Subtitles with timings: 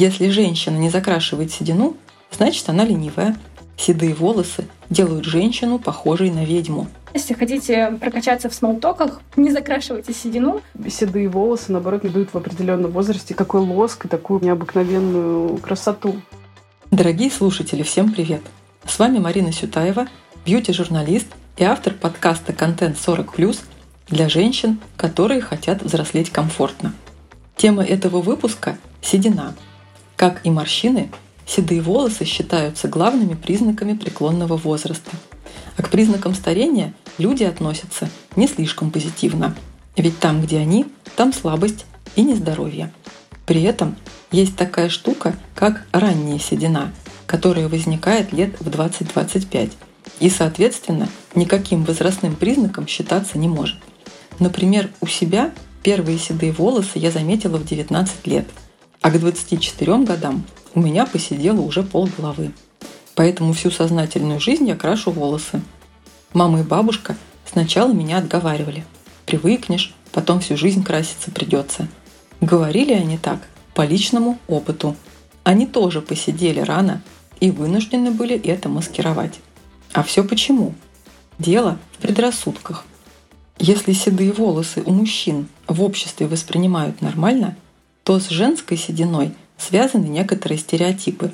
[0.00, 1.96] Если женщина не закрашивает седину,
[2.30, 3.36] значит она ленивая.
[3.76, 6.86] Седые волосы делают женщину похожей на ведьму.
[7.14, 10.60] Если хотите прокачаться в смолтоках, не закрашивайте седину.
[10.88, 16.14] Седые волосы, наоборот, не дают в определенном возрасте какой лоск и такую необыкновенную красоту.
[16.92, 18.42] Дорогие слушатели, всем привет!
[18.86, 20.06] С вами Марина Сютаева,
[20.46, 21.26] бьюти-журналист
[21.56, 23.58] и автор подкаста «Контент 40+,»
[24.06, 26.94] для женщин, которые хотят взрослеть комфортно.
[27.56, 29.54] Тема этого выпуска– седина.
[30.18, 31.12] Как и морщины,
[31.46, 35.12] седые волосы считаются главными признаками преклонного возраста.
[35.76, 39.54] А к признакам старения люди относятся не слишком позитивно.
[39.96, 41.86] Ведь там, где они, там слабость
[42.16, 42.92] и нездоровье.
[43.46, 43.94] При этом
[44.32, 46.92] есть такая штука, как ранняя седина,
[47.28, 49.70] которая возникает лет в 20-25
[50.18, 53.76] и, соответственно, никаким возрастным признаком считаться не может.
[54.40, 55.52] Например, у себя
[55.84, 58.48] первые седые волосы я заметила в 19 лет,
[59.00, 60.44] а к 24 годам
[60.74, 62.52] у меня посидело уже пол головы.
[63.14, 65.60] Поэтому всю сознательную жизнь я крашу волосы.
[66.32, 67.16] Мама и бабушка
[67.50, 68.84] сначала меня отговаривали.
[69.26, 71.88] Привыкнешь, потом всю жизнь краситься придется.
[72.40, 73.40] Говорили они так,
[73.74, 74.96] по личному опыту.
[75.42, 77.02] Они тоже посидели рано
[77.40, 79.40] и вынуждены были это маскировать.
[79.92, 80.74] А все почему?
[81.38, 82.84] Дело в предрассудках.
[83.58, 87.56] Если седые волосы у мужчин в обществе воспринимают нормально,
[88.08, 91.30] то с женской сединой связаны некоторые стереотипы.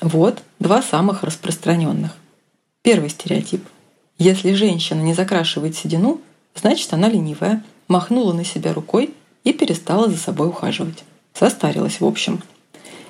[0.00, 2.16] Вот два самых распространенных.
[2.82, 3.64] Первый стереотип.
[4.18, 6.20] Если женщина не закрашивает седину,
[6.56, 11.04] значит она ленивая, махнула на себя рукой и перестала за собой ухаживать.
[11.32, 12.42] Состарилась в общем.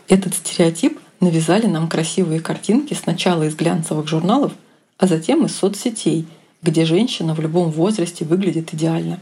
[0.08, 4.52] Этот стереотип навязали нам красивые картинки сначала из глянцевых журналов,
[4.98, 6.28] а затем из соцсетей–
[6.62, 9.20] где женщина в любом возрасте выглядит идеально.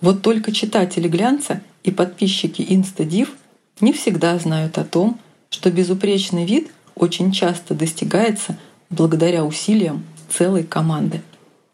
[0.00, 3.32] Вот только читатели глянца и подписчики Инстадив
[3.80, 5.18] не всегда знают о том,
[5.50, 8.56] что безупречный вид очень часто достигается
[8.90, 11.22] благодаря усилиям целой команды.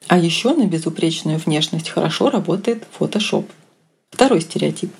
[0.08, 3.46] А еще на безупречную внешность хорошо работает Photoshop.
[4.10, 4.92] Второй стереотип.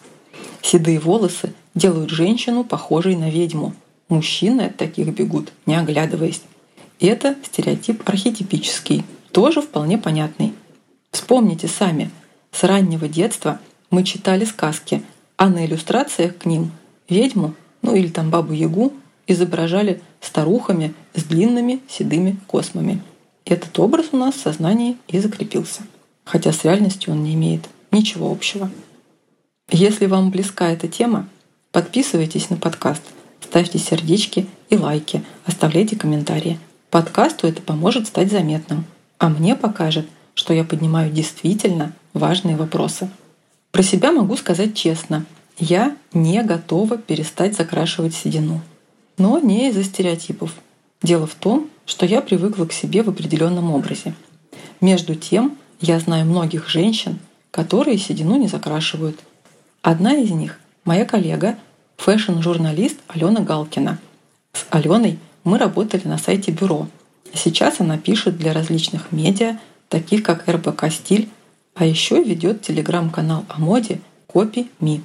[0.63, 3.75] Седые волосы делают женщину похожей на ведьму.
[4.09, 6.43] Мужчины от таких бегут, не оглядываясь.
[7.01, 10.55] Это стереотип архетипический, тоже вполне понятный.
[11.11, 12.11] Вспомните сами,
[12.55, 13.61] с раннего детства
[13.91, 15.03] мы читали сказки,
[15.37, 16.71] а на иллюстрациях к ним
[17.09, 18.93] ведьму, ну или там бабу-ягу,
[19.27, 23.03] изображали старухами с длинными седыми космами.
[23.45, 25.83] Этот образ у нас в сознании и закрепился.
[26.25, 28.71] Хотя с реальностью он не имеет ничего общего.
[29.71, 31.29] Если вам близка эта тема,
[31.73, 33.03] подписывайтесь на подкаст,
[33.41, 36.59] ставьте сердечки и лайки, оставляйте комментарии.
[36.91, 38.87] Подкасту это поможет стать заметным
[39.19, 43.11] а мне покажет, что я поднимаю действительно важные вопросы.
[43.71, 45.25] Про себя могу сказать честно.
[45.59, 48.61] Я не готова перестать закрашивать седину.
[49.19, 50.53] Но не из-за стереотипов.
[51.03, 54.15] Дело в том, что я привыкла к себе в определенном образе.
[54.81, 57.19] Между тем, я знаю многих женщин,
[57.51, 59.21] которые седину не закрашивают.
[59.83, 61.57] Одна из них— моя коллега,
[61.99, 63.99] фэшн-журналист Алена Галкина.
[64.53, 66.89] С Аленой мы работали на сайте Buro—
[67.35, 69.59] Сейчас она пишет для различных медиа,
[69.89, 71.29] таких как РБК «Стиль»,
[71.75, 75.03] а еще ведет телеграм-канал о моде «Copy Me».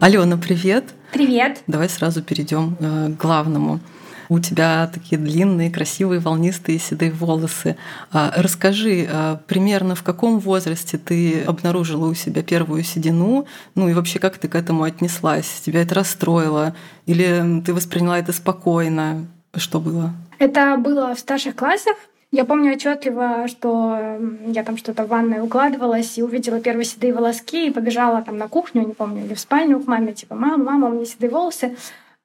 [0.00, 0.94] Алена, привет!
[1.12, 1.62] Привет!
[1.66, 3.80] Давай сразу перейдем э, к главному.
[4.28, 7.76] У тебя такие длинные, красивые, волнистые седые волосы.
[8.12, 13.46] А, расскажи, а, примерно в каком возрасте ты обнаружила у себя первую седину?
[13.74, 15.62] Ну и вообще, как ты к этому отнеслась?
[15.64, 16.74] Тебя это расстроило?
[17.06, 19.26] Или ты восприняла это спокойно?
[19.56, 20.10] Что было?
[20.38, 21.96] Это было в старших классах.
[22.30, 27.66] Я помню отчетливо, что я там что-то в ванной укладывалась и увидела первые седые волоски
[27.66, 30.88] и побежала там на кухню, не помню, или в спальню к маме, типа, мама, мама,
[30.88, 31.76] у меня седые волосы.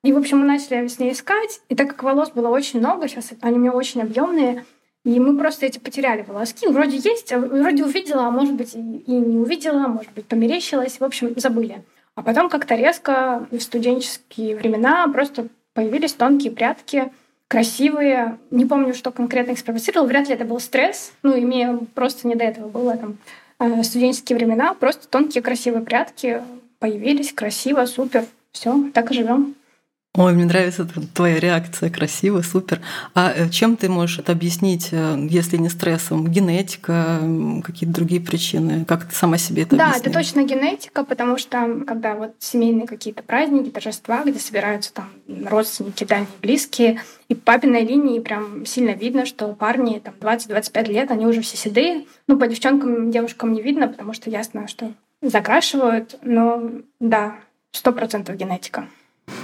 [0.04, 1.62] И, в общем, мы начали с ней искать.
[1.70, 4.66] И так как волос было очень много, сейчас они у меня очень объемные,
[5.06, 6.68] и мы просто эти потеряли волоски.
[6.68, 8.80] Вроде есть, а вроде увидела, а может быть и
[9.12, 11.00] не увидела, может быть померещилась.
[11.00, 11.84] В общем, забыли.
[12.16, 17.12] А потом как-то резко в студенческие времена просто появились тонкие прятки,
[17.48, 18.38] красивые.
[18.52, 20.08] Не помню, что конкретно их спровоцировало.
[20.08, 21.14] Вряд ли это был стресс.
[21.24, 23.18] Ну, имея просто не до этого было там
[23.60, 24.74] э, студенческие времена.
[24.74, 26.42] Просто тонкие красивые прятки
[26.80, 28.26] появились, красиво, супер.
[28.52, 29.56] Все, так и живем.
[30.16, 32.82] Ой, мне нравится твоя реакция, красиво, супер.
[33.16, 36.28] А э, чем ты можешь это объяснить, э, если не стрессом?
[36.28, 37.20] Генетика,
[37.64, 38.86] какие-то другие причины?
[38.86, 40.06] Как ты сама себе это Да, объясняешь?
[40.06, 45.10] это точно генетика, потому что когда вот семейные какие-то праздники, торжества, где собираются там
[45.48, 51.26] родственники, дальние, близкие, и папиной линии прям сильно видно, что парни там 20-25 лет, они
[51.26, 52.06] уже все седые.
[52.28, 54.94] Ну, по девчонкам, девушкам не видно, потому что ясно, что
[55.24, 56.70] закрашивают, но
[57.00, 57.38] да,
[57.72, 58.88] сто процентов генетика.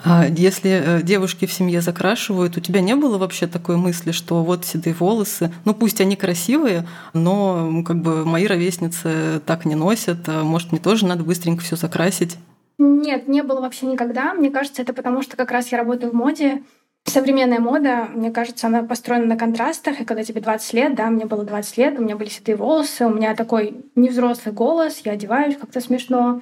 [0.03, 4.43] А если э, девушки в семье закрашивают, у тебя не было вообще такой мысли, что
[4.43, 10.19] вот седые волосы, ну пусть они красивые, но как бы мои ровесницы так не носят,
[10.27, 12.37] а может мне тоже надо быстренько все закрасить?
[12.77, 14.33] Нет, не было вообще никогда.
[14.33, 16.63] Мне кажется, это потому что как раз я работаю в моде.
[17.05, 19.99] Современная мода, мне кажется, она построена на контрастах.
[19.99, 23.05] И когда тебе 20 лет, да, мне было 20 лет, у меня были седые волосы,
[23.05, 26.41] у меня такой невзрослый голос, я одеваюсь как-то смешно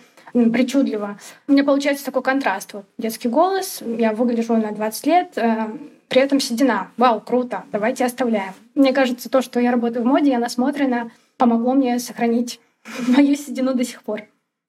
[0.51, 1.19] причудливо.
[1.48, 2.74] У меня получается такой контраст.
[2.74, 5.68] Вот детский голос, я выгляжу на 20 лет, э,
[6.07, 6.89] при этом седина.
[6.98, 8.54] Вау, круто, давайте оставляем.
[8.75, 12.60] Мне кажется, то, что я работаю в моде, я насмотрена, помогло мне сохранить
[13.07, 14.24] мою седину до сих пор.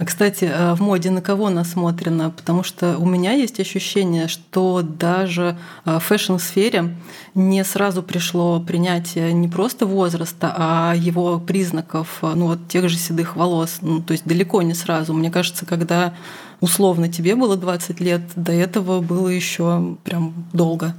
[0.04, 2.30] Кстати, э, в моде на кого насмотрено?
[2.30, 6.96] Потому что у меня есть ощущение, что даже э, в фэшн-сфере
[7.34, 12.96] не сразу пришло принятие не просто возраста, а его признаков, э, ну вот тех же
[12.96, 13.78] седых волос.
[13.80, 15.12] Ну, то есть далеко не сразу.
[15.14, 16.14] Мне кажется, когда
[16.60, 20.94] условно тебе было 20 лет, до этого было еще прям долго.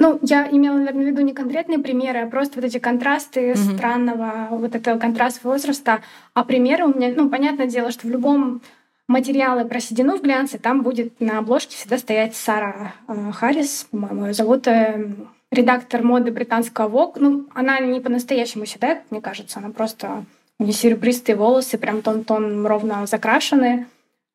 [0.00, 3.76] Ну, я имела, наверное, в виду не конкретные примеры, а просто вот эти контрасты mm-hmm.
[3.76, 6.02] странного, вот этого контраст возраста.
[6.34, 8.62] А примеры у меня, ну, понятное дело, что в любом
[9.08, 14.26] материале про седину в глянце там будет на обложке всегда стоять Сара э, Харрис, по-моему,
[14.26, 15.10] ее зовут, э,
[15.50, 17.16] редактор моды британского Vogue.
[17.16, 20.24] Ну, она не по-настоящему седая, мне кажется, она просто
[20.58, 23.86] у нее серебристые волосы, прям тон-тон ровно закрашенные.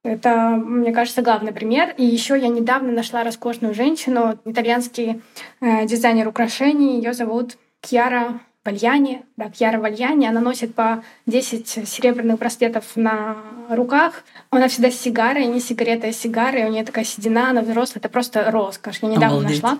[0.03, 1.93] Это, мне кажется, главный пример.
[1.97, 5.21] И еще я недавно нашла роскошную женщину, итальянский
[5.61, 6.97] э, дизайнер украшений.
[6.97, 9.23] Ее зовут Кьяра Вальяни.
[9.37, 10.25] Да, Кьяра Вальяни.
[10.25, 13.37] Она носит по 10 серебряных браслетов на
[13.69, 14.23] руках.
[14.49, 16.65] Она всегда с сигарой, не сигарета, а сигары.
[16.65, 17.99] У нее такая седина, она взрослая.
[17.99, 18.99] Это просто роскошь.
[19.01, 19.63] Я недавно Обалдеть.
[19.63, 19.79] нашла.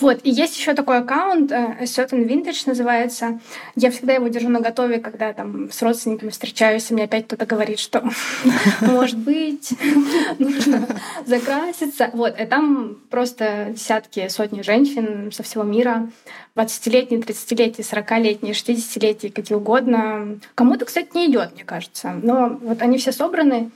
[0.00, 3.38] Вот, и есть еще такой аккаунт, э, Certain Vintage называется.
[3.76, 7.44] Я всегда его держу на готове, когда там с родственниками встречаюсь, и мне опять кто-то
[7.44, 8.02] говорит, что
[8.80, 9.72] может быть,
[10.38, 10.86] нужно
[11.26, 12.10] закраситься.
[12.14, 16.08] Вот, и там просто десятки, сотни женщин со всего мира,
[16.56, 20.38] 20-летние, 30-летние, 40-летние, 60-летние, какие угодно.
[20.54, 22.18] Кому-то, кстати, не идет, мне кажется.
[22.22, 23.70] Но вот они все собраны,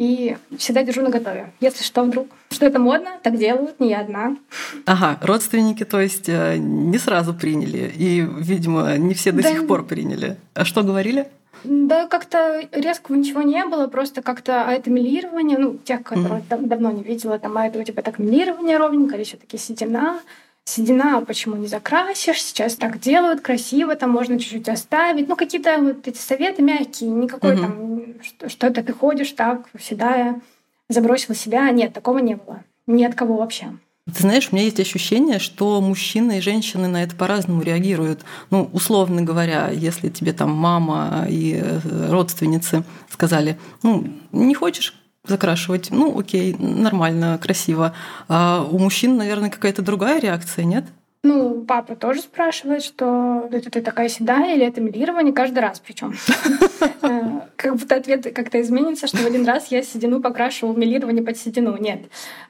[0.00, 1.52] и всегда держу на готове.
[1.60, 4.34] Если что, вдруг, что это модно, так делают, не я одна.
[4.86, 9.50] Ага, родственники, то есть э, не сразу приняли, и, видимо, не все до да.
[9.50, 10.38] сих пор приняли.
[10.54, 11.26] А что говорили?
[11.64, 16.66] Да, как-то резкого ничего не было, просто как-то а это милирование, ну, тех, которые mm-hmm.
[16.66, 20.18] давно не видела, там, а это у тебя так милирование ровненько, или все таки седина
[20.70, 25.28] седина, почему не закрасишь, сейчас так делают, красиво, там можно чуть-чуть оставить.
[25.28, 27.62] Ну, какие-то вот эти советы мягкие, никакой угу.
[27.62, 30.40] там, что, что это ты ходишь так, седая,
[30.88, 31.70] забросила себя.
[31.70, 32.62] Нет, такого не было.
[32.86, 33.72] Ни от кого вообще.
[34.06, 38.20] Ты знаешь, у меня есть ощущение, что мужчины и женщины на это по-разному реагируют.
[38.50, 45.90] Ну, условно говоря, если тебе там мама и э, родственницы сказали, ну, не хочешь закрашивать.
[45.90, 47.94] Ну, окей, нормально, красиво.
[48.28, 50.84] А у мужчин, наверное, какая-то другая реакция, нет?
[51.22, 56.14] Ну, папа тоже спрашивает, что это ты такая седая или это милирование каждый раз причем.
[57.02, 61.22] Э, как будто ответ как-то изменится, что в один раз я седину покрашиваю в милирование
[61.22, 61.76] под седину.
[61.78, 62.02] Нет.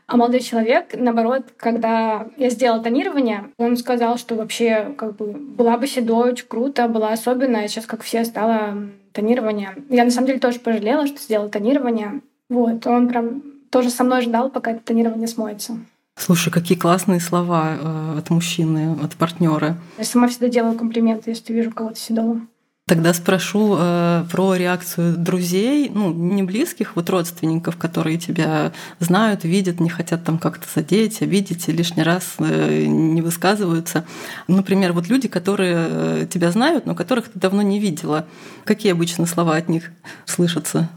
[0.06, 5.78] А молодой человек, наоборот, когда я сделала тонирование, он сказал, что вообще как бы была
[5.78, 7.69] бы седой, очень круто, была особенная.
[7.69, 9.76] Сейчас, как все, стало тонирование.
[9.88, 12.20] Я на самом деле тоже пожалела, что сделала тонирование.
[12.51, 15.79] Вот, он прям тоже со мной ждал, пока это тонирование смоется.
[16.17, 19.79] Слушай, какие классные слова э, от мужчины, от партнера.
[19.97, 22.43] Я сама всегда делаю комплименты, если вижу кого-то седого.
[22.91, 29.79] Тогда спрошу э, про реакцию друзей, ну, не близких, вот родственников, которые тебя знают, видят,
[29.79, 34.05] не хотят там как-то задеть, обидеть и лишний раз э, не высказываются.
[34.49, 38.27] Например, вот люди, которые э, тебя знают, но которых ты давно не видела.
[38.65, 39.93] Какие обычно слова от них
[40.27, 40.89] слышатся?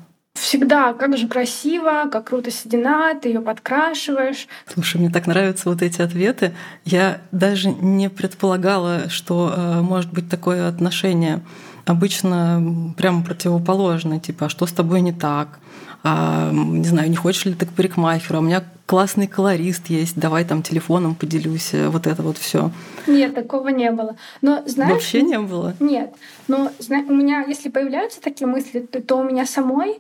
[0.54, 4.48] Всегда, как же красиво, как круто седина, ты ее подкрашиваешь.
[4.72, 6.54] Слушай, мне так нравятся вот эти ответы.
[6.86, 11.42] Я даже не предполагала, что э, может быть такое отношение.
[11.88, 15.58] Обычно прямо противоположное, типа, а что с тобой не так?
[16.04, 18.38] А, не знаю, не хочешь ли ты к парикмахеру?
[18.38, 22.70] А у меня классный колорист есть, давай там телефоном поделюсь, э, вот это вот все.
[23.08, 24.18] Нет, такого не было.
[24.44, 25.74] Но знаешь, вообще не было.
[25.80, 26.14] Нет,
[26.48, 30.00] но у меня, если появляются такие мысли, то, то у меня самой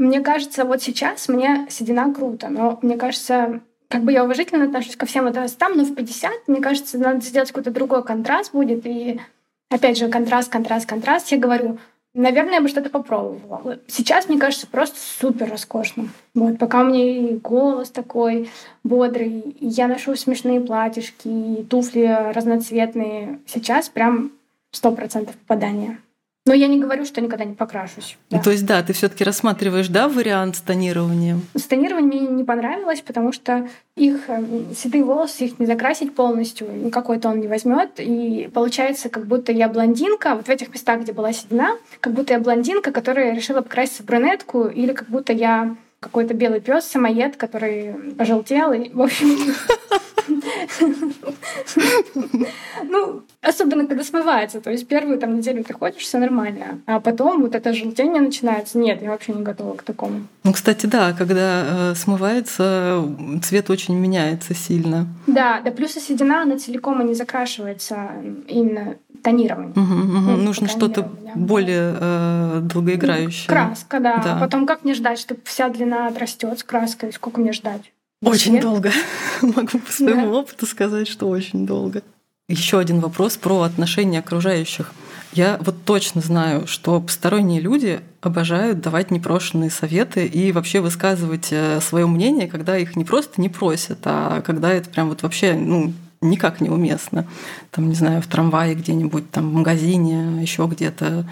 [0.00, 4.96] мне кажется, вот сейчас мне седина круто, но мне кажется, как бы я уважительно отношусь
[4.96, 8.86] ко всем возрастам, но в 50, мне кажется, надо сделать какой-то другой контраст будет.
[8.86, 9.20] И
[9.68, 11.28] опять же, контраст, контраст, контраст.
[11.28, 11.78] Я говорю,
[12.14, 13.78] наверное, я бы что-то попробовала.
[13.88, 16.08] Сейчас, мне кажется, просто супер роскошно.
[16.34, 18.48] Вот, пока у меня и голос такой
[18.82, 23.38] бодрый, и я ношу смешные платьишки, и туфли разноцветные.
[23.46, 24.32] Сейчас прям
[24.72, 25.98] сто процентов попадания.
[26.46, 28.16] Но я не говорю, что никогда не покрашусь.
[28.30, 28.38] Да.
[28.38, 31.42] То есть, да, ты все таки рассматриваешь, да, вариант с тонированием?
[31.54, 34.42] С тонированием мне не понравилось, потому что их э,
[34.74, 39.68] седые волосы, их не закрасить полностью, никакой тон не возьмет, и получается, как будто я
[39.68, 44.02] блондинка, вот в этих местах, где была седина, как будто я блондинка, которая решила покраситься
[44.02, 49.36] в брюнетку, или как будто я какой-то белый пес самоед, который пожелтел, и, в общем,
[52.84, 54.60] ну, особенно когда смывается.
[54.60, 56.80] То есть первую там неделю ты ходишь, все нормально.
[56.86, 58.78] А потом вот это желтение начинается.
[58.78, 60.22] Нет, я вообще не готова к такому.
[60.44, 63.04] Ну, кстати, да, когда э, смывается,
[63.42, 65.06] цвет очень меняется сильно.
[65.26, 68.10] Да, да плюс седина, она целиком и не закрашивается
[68.48, 69.72] именно тонированием.
[69.72, 70.30] Угу, угу.
[70.30, 73.48] Ну, Нужно что-то более э, долгоиграющее.
[73.48, 74.18] Краска, да.
[74.18, 74.36] да.
[74.36, 77.12] А потом как мне ждать, чтобы вся длина отрастет с краской?
[77.12, 77.92] Сколько мне ждать?
[78.22, 78.62] Очень Нет?
[78.62, 78.92] долго.
[79.42, 80.38] Могу по своему да.
[80.38, 82.02] опыту сказать, что очень долго.
[82.48, 84.92] Еще один вопрос про отношения окружающих.
[85.32, 91.80] Я вот точно знаю, что посторонние люди обожают давать непрошенные советы и вообще высказывать э,
[91.80, 95.92] свое мнение, когда их не просто не просят, а когда это прям вот вообще ну,
[96.20, 97.26] никак неуместно.
[97.70, 101.26] Там, не знаю, в трамвае где-нибудь, там в магазине, еще где-то.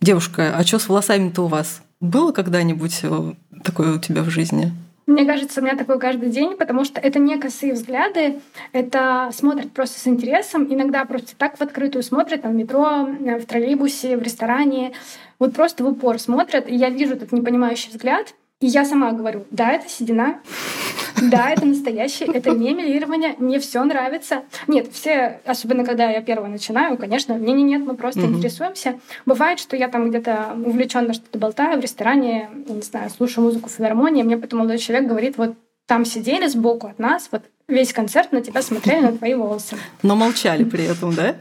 [0.00, 1.82] Девушка, а что с волосами-то у вас?
[2.00, 4.74] Было когда-нибудь э, такое у тебя в жизни?
[5.08, 8.40] Мне кажется, у меня такое каждый день, потому что это не косые взгляды,
[8.74, 13.46] это смотрят просто с интересом, иногда просто так в открытую смотрят, там, в метро, в
[13.46, 14.92] троллейбусе, в ресторане,
[15.38, 19.44] вот просто в упор смотрят, и я вижу этот непонимающий взгляд, и я сама говорю,
[19.50, 20.40] да, это седина,
[21.22, 24.42] да, это настоящее, это не милирование, мне все нравится.
[24.66, 28.34] Нет, все, особенно когда я первая начинаю, конечно, мне не нет, мы просто mm-hmm.
[28.36, 29.00] интересуемся.
[29.26, 33.72] Бывает, что я там где-то увлеченно что-то болтаю в ресторане, не знаю, слушаю музыку в
[33.72, 35.54] филармонии, мне потом молодой человек говорит, вот
[35.86, 39.76] там сидели сбоку от нас, вот весь концерт на тебя смотрели, на твои волосы.
[40.02, 41.36] Но молчали при этом, да?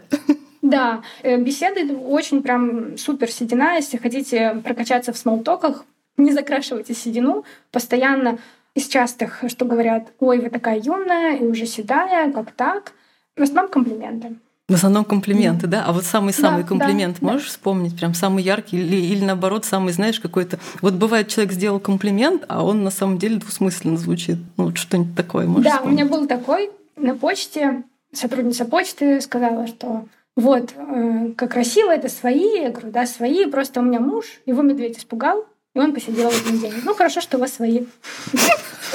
[0.62, 3.76] Да, э, беседы очень прям супер седина.
[3.76, 5.86] Если хотите прокачаться в смолтоках,
[6.18, 8.40] не закрашивайте седину, постоянно
[8.76, 12.94] из частых, что говорят, ой, вы такая юная и уже седая, как так?
[13.36, 14.36] В основном комплименты.
[14.68, 15.86] В основном комплименты, да?
[15.86, 17.52] А вот самый-самый да, комплимент да, можешь да.
[17.52, 17.96] вспомнить?
[17.96, 20.60] Прям самый яркий или, или наоборот, самый, знаешь, какой-то...
[20.82, 24.38] Вот бывает, человек сделал комплимент, а он на самом деле двусмысленно звучит.
[24.58, 26.02] Ну, вот что-нибудь такое можешь Да, вспомнить?
[26.02, 30.06] у меня был такой на почте, сотрудница почты сказала, что
[30.36, 32.60] вот, э, как красиво, это свои.
[32.62, 35.46] Я говорю, да, свои, просто у меня муж, его медведь испугал,
[35.77, 36.74] и он посидел один день.
[36.84, 37.81] Ну, хорошо, что у вас свои.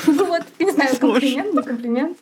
[0.07, 2.19] Ну вот, не знаю, комплимент, не комплимент.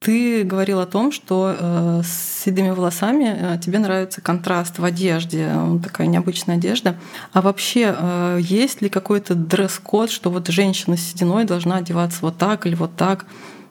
[0.00, 5.50] Ты говорил о том, что э, с седыми волосами э, тебе нравится контраст в одежде,
[5.82, 6.96] такая необычная одежда.
[7.32, 12.38] А вообще э, есть ли какой-то дресс-код, что вот женщина с сединой должна одеваться вот
[12.38, 13.26] так или вот так?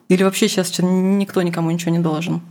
[0.10, 2.41] Или вообще сейчас никто никому ничего не должен?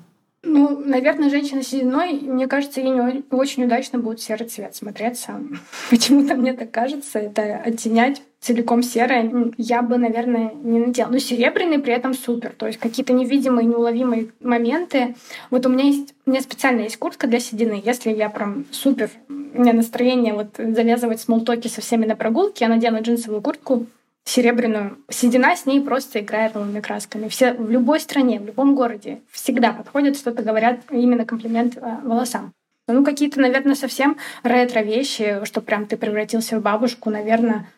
[0.49, 5.41] Ну, наверное, женщина с сединой, мне кажется, ей не очень удачно будет серый цвет смотреться.
[5.91, 11.09] Почему-то мне так кажется, это оттенять целиком серое я бы, наверное, не надела.
[11.09, 12.55] Но серебряный при этом супер.
[12.57, 15.17] То есть какие-то невидимые, неуловимые моменты.
[15.51, 17.83] Вот у меня есть, у меня специально есть куртка для седины.
[17.85, 22.69] Если я прям супер, у меня настроение вот завязывать смолтоки со всеми на прогулке, я
[22.69, 23.87] надену джинсовую куртку,
[24.27, 24.99] серебряную.
[25.09, 27.29] Седина с ней просто играет новыми красками.
[27.29, 32.53] Все в любой стране, в любом городе всегда подходят, что-то говорят, именно комплимент э, волосам.
[32.89, 37.69] Ну, какие-то, наверное, совсем ретро-вещи, что прям ты превратился в бабушку, наверное,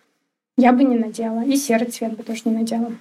[0.57, 1.45] я бы не надела.
[1.45, 2.93] И серый цвет бы тоже не надела.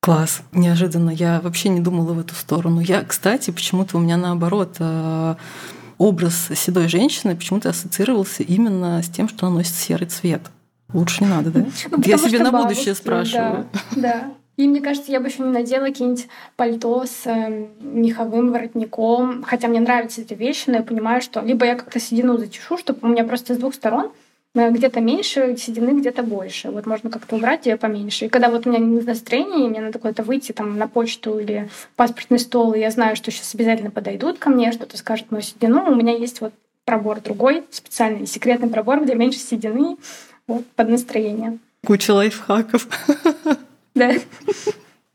[0.00, 1.10] Класс, неожиданно.
[1.10, 2.80] Я вообще не думала в эту сторону.
[2.80, 5.34] Я, кстати, почему-то у меня наоборот э,
[5.98, 10.42] образ седой женщины почему-то ассоциировался именно с тем, что она носит серый цвет.
[10.94, 11.64] Лучше не надо, да?
[11.90, 13.66] Ну, я себе на бабушки, будущее спрашиваю.
[13.96, 14.30] Да, да.
[14.58, 19.42] И мне кажется, я бы еще не надела какие-нибудь пальто с э, меховым воротником.
[19.44, 23.00] Хотя мне нравятся эти вещи, но я понимаю, что либо я как-то седину зачешу, чтобы
[23.02, 24.12] у меня просто с двух сторон
[24.54, 26.70] э, где-то меньше седины, где-то больше.
[26.70, 28.26] Вот можно как-то убрать ее поменьше.
[28.26, 31.70] И когда вот у меня не настроение, мне надо куда-то выйти там на почту или
[31.96, 35.90] паспортный стол, и я знаю, что сейчас обязательно подойдут ко мне, что-то скажут мою седину,
[35.90, 36.52] у меня есть вот
[36.84, 39.96] пробор другой, специальный секретный пробор, где меньше седины,
[40.46, 41.58] вот, под настроение.
[41.84, 42.88] Куча лайфхаков.
[43.94, 44.10] Да.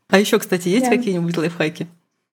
[0.08, 0.96] А еще, кстати, есть да.
[0.96, 1.88] какие-нибудь лайфхаки?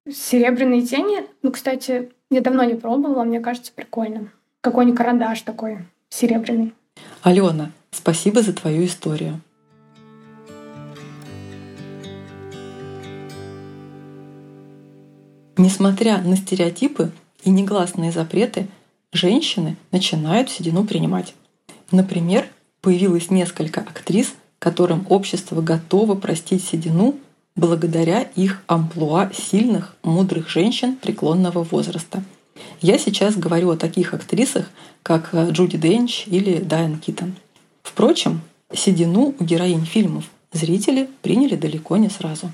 [0.07, 1.25] Серебряные тени.
[1.41, 4.31] Ну, кстати, я давно не пробовала, мне кажется, прикольно.
[4.61, 6.75] Какой-нибудь карандаш такой серебряный.
[7.23, 9.41] Алена, спасибо за твою историю.
[15.57, 17.11] Несмотря на стереотипы
[17.43, 18.67] и негласные запреты,
[19.13, 21.33] женщины начинают седину принимать.
[21.91, 22.44] Например,
[22.85, 27.15] появилось несколько актрис, которым общество готово простить седину
[27.55, 32.23] благодаря их амплуа сильных, мудрых женщин преклонного возраста.
[32.81, 34.69] Я сейчас говорю о таких актрисах,
[35.01, 37.33] как э, Джуди Денч или Дайан Китон.
[37.81, 42.51] Впрочем, седину у героинь фильмов зрители приняли далеко не сразу.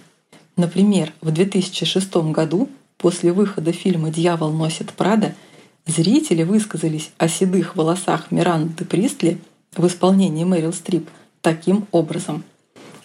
[0.55, 5.35] Например, в 2006 году после выхода фильма «Дьявол носит Прада»
[5.85, 9.41] зрители высказались о седых волосах Миранды Пристли
[9.75, 11.09] в исполнении Мэрил Стрип
[11.41, 12.43] таким образом.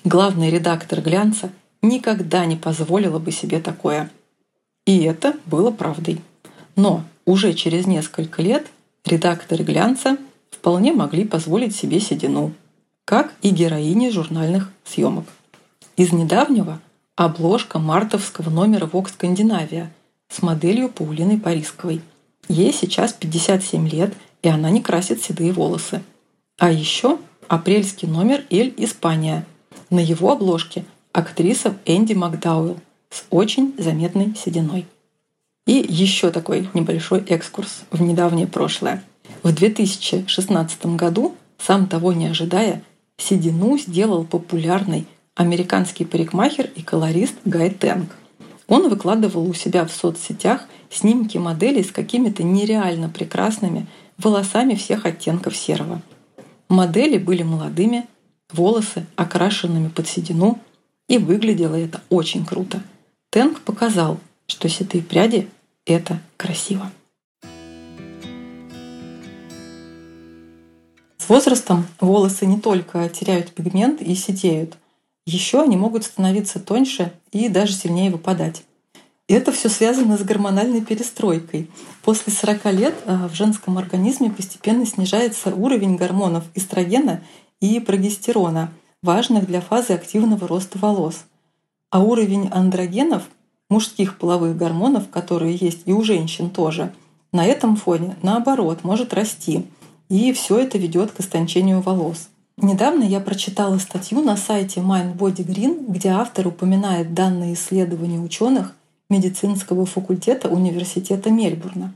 [0.05, 4.11] Главный редактор «Глянца» никогда не позволила бы себе такое.
[4.85, 6.21] И это было правдой.
[6.75, 8.67] Но уже через несколько лет
[9.05, 10.17] редакторы «Глянца»
[10.51, 12.53] вполне могли позволить себе седину,
[13.05, 15.27] как и героини журнальных съемок.
[15.97, 16.81] Из недавнего
[17.15, 19.93] обложка мартовского номера Vogue Скандинавия
[20.29, 22.01] с моделью Паулиной Парисковой.
[22.49, 26.03] Ей сейчас 57 лет, и она не красит седые волосы.
[26.59, 29.45] А еще апрельский номер «Эль Испания».
[29.91, 32.79] На его обложке актриса Энди Макдауэлл
[33.11, 34.87] с очень заметной сединой.
[35.67, 39.05] И еще такой небольшой экскурс в недавнее прошлое.
[39.43, 42.83] В 2016 году, сам того не ожидая,
[43.19, 48.17] седину сделал популярный американский парикмахер и колорист Гай Тенг.
[48.67, 53.87] Он выкладывал у себя в соцсетях снимки моделей с какими-то нереально прекрасными
[54.17, 56.01] волосами всех оттенков серого.
[56.69, 58.07] Модели были молодыми,
[58.53, 60.59] волосы окрашенными под седину,
[61.09, 62.83] и выглядело это очень круто.
[63.31, 64.19] Тенг показал,
[64.49, 65.49] что седые пряди
[65.85, 66.91] это красиво.
[71.19, 74.77] С возрастом волосы не только теряют пигмент и сидеют,
[75.25, 78.63] еще они могут становиться тоньше и даже сильнее выпадать.
[79.29, 81.69] И это все связано с гормональной перестройкой.
[82.03, 87.23] После 40 лет а, в женском организме постепенно снижается уровень гормонов эстрогена
[87.61, 91.25] и прогестерона, важных для фазы активного роста волос.
[91.91, 93.25] А уровень андрогенов
[93.69, 96.93] мужских половых гормонов, которые есть и у женщин тоже,
[97.33, 99.67] на этом фоне, наоборот, может расти.
[100.09, 102.29] И все это ведет к истончению волос.
[102.57, 108.75] Недавно я прочитала статью на сайте Mind Body Green, где автор упоминает данные исследования ученых
[109.09, 111.95] медицинского факультета Университета Мельбурна.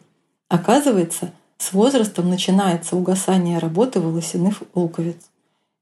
[0.49, 5.17] Оказывается, с возрастом начинается угасание работы волосяных луковиц.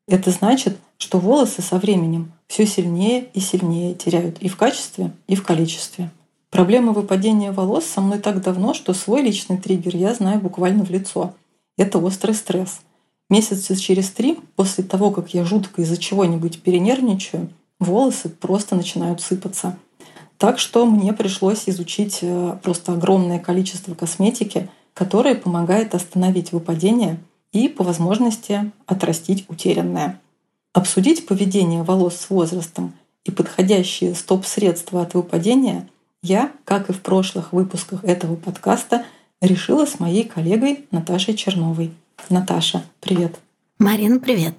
[0.07, 5.37] Это значит, что волосы со временем все сильнее и сильнее теряют и в качестве, и
[5.37, 6.11] в количестве.
[6.51, 10.91] Проблема выпадения волос со мной так давно, что свой личный триггер я знаю буквально в
[10.91, 11.35] лицо.
[11.77, 12.81] Это острый стресс.
[13.29, 19.77] Месяца через три после того, как я жутко из-за чего-нибудь перенервничаю, волосы просто начинают сыпаться.
[20.39, 27.19] Так что мне пришлось изучить э, просто огромное количество косметики, которая помогает остановить выпадение
[27.53, 30.21] и по возможности отрастить утерянное.
[30.73, 35.89] Обсудить поведение волос с возрастом и подходящие стоп-средства от выпадения
[36.23, 39.05] я, как и в прошлых выпусках этого подкаста,
[39.41, 41.93] решила с моей коллегой Наташей Черновой.
[42.29, 43.39] Наташа, привет.
[43.79, 44.55] Марина, привет.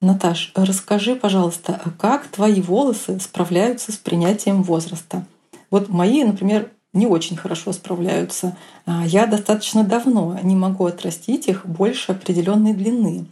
[0.00, 5.26] Наташ, расскажи, пожалуйста, как твои волосы справляются с принятием возраста?
[5.70, 8.56] Вот мои, например, не очень хорошо справляются.
[8.86, 13.26] А, я достаточно давно не могу отрастить их больше определенной длины.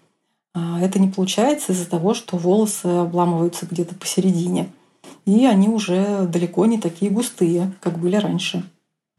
[0.55, 4.71] А, это не получается из-за того, что волосы обламываются где-то посередине.
[5.25, 8.63] И они уже далеко не такие густые, как были раньше.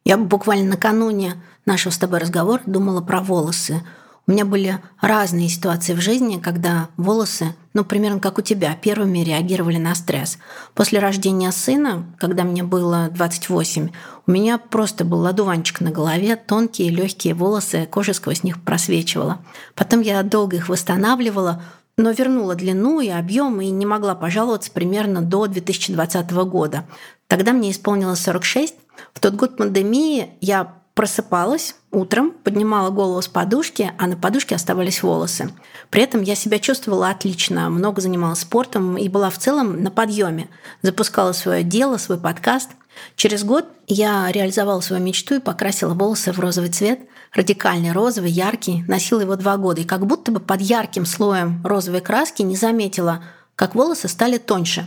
[0.05, 1.33] Я буквально накануне
[1.65, 3.81] нашего с тобой разговора думала про волосы.
[4.29, 9.23] У меня были разные ситуации в жизни, когда волосы, ну, примерно как у тебя, первыми
[9.23, 10.37] реагировали на стресс.
[10.75, 13.89] После рождения сына, когда мне было 28,
[14.27, 19.39] у меня просто был ладуванчик на голове, тонкие легкие волосы, кожа сквозь них просвечивала.
[19.73, 21.63] Потом я долго их восстанавливала,
[21.97, 26.85] но вернула длину и объем и не могла пожаловаться примерно до 2020 года.
[27.25, 28.75] Тогда мне исполнилось 46.
[29.11, 35.01] В тот год пандемии я просыпалась утром, поднимала голову с подушки, а на подушке оставались
[35.01, 35.49] волосы.
[35.89, 40.49] При этом я себя чувствовала отлично, много занималась спортом и была в целом на подъеме.
[40.81, 42.71] Запускала свое дело, свой подкаст.
[43.15, 46.99] Через год я реализовала свою мечту и покрасила волосы в розовый цвет,
[47.33, 49.79] радикальный розовый, яркий, носила его два года.
[49.79, 53.23] И как будто бы под ярким слоем розовой краски не заметила,
[53.55, 54.85] как волосы стали тоньше.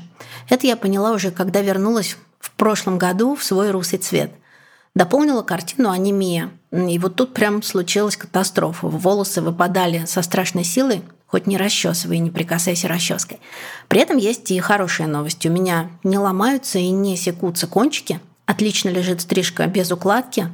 [0.51, 4.31] Это я поняла уже, когда вернулась в прошлом году в свой русый цвет.
[4.95, 6.51] Дополнила картину анемия.
[6.71, 8.89] И вот тут прям случилась катастрофа.
[8.89, 13.41] Волосы выпадали со страшной силой, хоть не расчесывай, не прикасайся расческой.
[13.89, 15.47] При этом есть и хорошая новость.
[15.47, 18.21] У меня не ломаются и не секутся кончики.
[18.45, 20.49] Отлично лежит стрижка без укладки.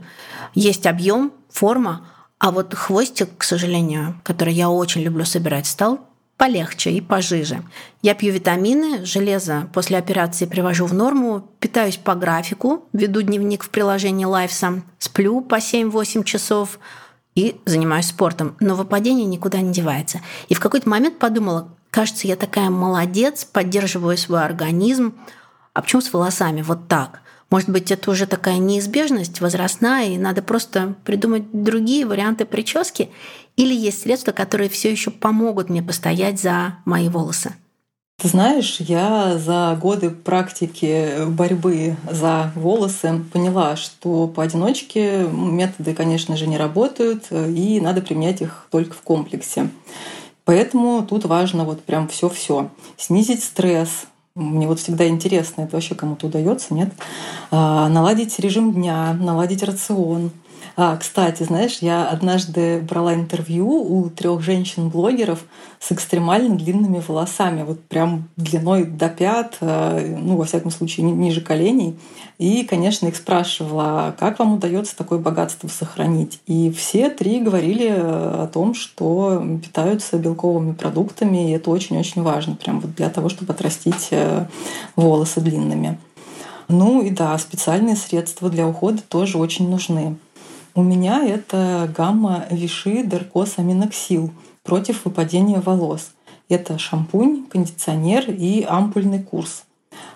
[0.55, 2.07] Есть объем, форма.
[2.39, 6.08] А вот хвостик, к сожалению, который я очень люблю собирать, стал
[6.39, 7.63] полегче и пожиже.
[8.01, 13.71] Я пью витамины, железо после операции привожу в норму, питаюсь по графику, веду дневник в
[13.71, 16.79] приложении Лайфса, сплю по 7-8 часов
[17.35, 18.57] и занимаюсь спортом.
[18.61, 20.21] Но выпадение никуда не девается.
[20.49, 25.15] И в какой-то момент подумала, кажется, я такая молодец, поддерживаю свой организм.
[25.75, 27.21] А почему с волосами вот так?
[27.51, 33.11] Может быть, это уже такая неизбежность возрастная, и надо просто придумать другие варианты прически?
[33.57, 37.55] Или есть средства, которые все еще помогут мне постоять за мои волосы?
[38.21, 46.49] Ты знаешь, я за годы практики борьбы за волосы поняла, что поодиночке методы, конечно же,
[46.49, 49.71] не работают, и надо применять их только в комплексе.
[50.45, 52.71] Поэтому тут важно вот прям все-все.
[52.97, 54.07] Снизить стресс,
[54.39, 56.91] мне вот всегда интересно, это вообще кому-то удается, нет?
[57.51, 60.31] А, наладить режим дня, наладить рацион.
[60.81, 65.41] А, кстати, знаешь, я однажды брала интервью у трех женщин-блогеров
[65.81, 71.41] с экстремально длинными волосами, вот прям длиной до пят, э, ну, во всяком случае, ниже
[71.41, 71.99] коленей.
[72.39, 76.39] И, конечно, их спрашивала, как вам удается такое богатство сохранить.
[76.47, 82.55] И все три говорили э, о том, что питаются белковыми продуктами, и это очень-очень важно,
[82.55, 84.47] прям вот для того, чтобы отрастить э,
[84.95, 85.99] волосы длинными.
[86.69, 90.17] Ну и да, специальные средства для ухода тоже очень нужны.
[90.79, 94.31] У меня это гамма Виши Деркос Аминоксил
[94.63, 96.13] против выпадения волос.
[96.49, 99.65] Это шампунь, кондиционер и ампульный курс.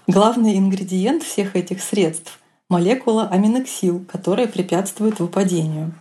[0.07, 2.39] Главный ингредиент всех этих средств—
[2.71, 5.95] молекула аминоксил, которая препятствует выпадению.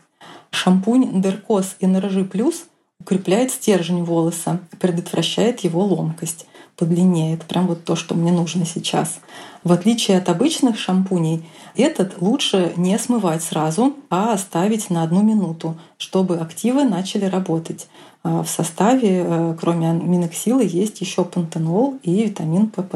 [0.51, 2.65] Шампунь Деркос Энержи Плюс
[2.99, 6.45] укрепляет стержень волоса, предотвращает его ломкость
[6.81, 7.35] по длине.
[7.35, 9.19] Это прям вот то, что мне нужно сейчас.
[9.63, 15.77] В отличие от обычных шампуней, этот лучше не смывать сразу, а оставить на одну минуту,
[15.99, 17.87] чтобы активы начали работать.
[18.23, 22.95] А в составе, э, кроме аминоксила, есть еще пантенол и витамин ПП.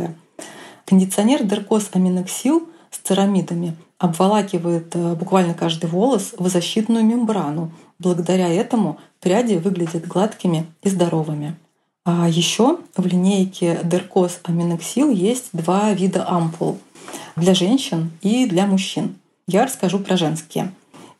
[0.85, 7.71] Кондиционер Деркос Аминоксил с церамидами обволакивает э, буквально каждый волос в защитную мембрану.
[7.99, 11.55] Благодаря этому пряди выглядят гладкими и здоровыми.
[12.05, 16.77] А еще в линейке Деркос Аминоксил есть два вида ампул
[17.35, 19.15] для женщин и для мужчин.
[19.47, 20.71] Я расскажу про женские.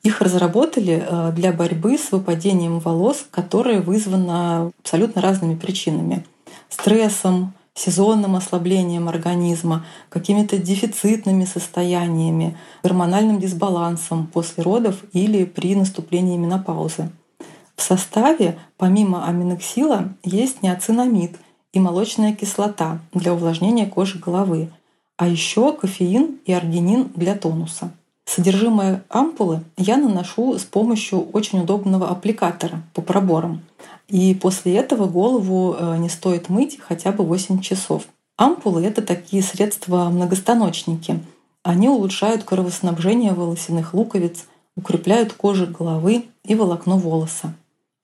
[0.04, 6.24] Их разработали э, для борьбы с выпадением волос, которое вызвано абсолютно разными причинами.
[6.69, 17.10] Стрессом, сезонным ослаблением организма, какими-то дефицитными состояниями, гормональным дисбалансом после родов или при наступлении менопаузы.
[17.75, 21.38] В составе помимо аминоксила есть неоцинамид
[21.73, 24.69] и молочная кислота для увлажнения кожи головы,
[25.17, 27.91] а еще кофеин и аргинин для тонуса.
[28.25, 33.61] Содержимое ампулы я наношу с помощью очень удобного аппликатора по проборам.
[34.07, 38.03] И после этого голову э, не стоит мыть хотя бы 8 часов.
[38.38, 41.19] Ампулы— это такие средства-многостаночники.
[41.63, 47.53] Они улучшают кровоснабжение волосяных луковиц, укрепляют кожу головы и волокно волоса.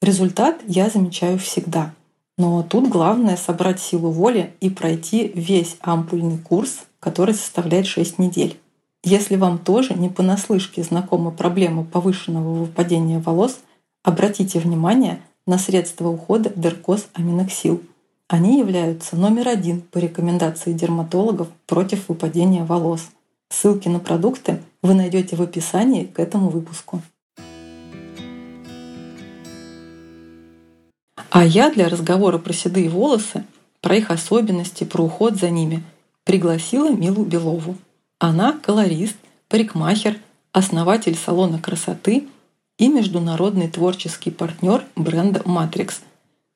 [0.01, 1.93] Результат я замечаю всегда.
[2.37, 8.57] Но тут главное собрать силу воли и пройти весь ампульный курс, который составляет 6 недель.
[9.03, 13.59] Если вам тоже не понаслышке знакома проблема повышенного выпадения волос,
[14.03, 17.83] обратите внимание на средства ухода Деркос Аминоксил.
[18.27, 23.09] Они являются номер один по рекомендации дерматологов против выпадения волос.
[23.49, 27.01] Ссылки на продукты вы найдете в описании к этому выпуску.
[31.31, 33.45] А я для разговора про седые волосы,
[33.79, 35.81] про их особенности, про уход за ними
[36.25, 37.77] пригласила Милу Белову.
[38.19, 39.15] Она колорист,
[39.47, 40.17] парикмахер,
[40.51, 42.27] основатель салона красоты
[42.77, 46.01] и международный творческий партнер бренда Matrix.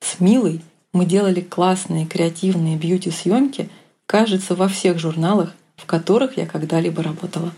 [0.00, 0.60] С Милой
[0.92, 3.70] мы делали классные креативные бьюти-съемки,
[4.04, 7.50] кажется, во всех журналах, в которых я когда-либо работала.